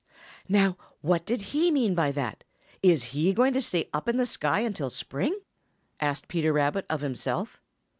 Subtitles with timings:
[0.49, 2.43] "Now what did he mean by that?
[2.81, 5.39] Is he going to stay up in the sky until spring?"
[5.99, 7.61] asked Peter Rabbit of himself.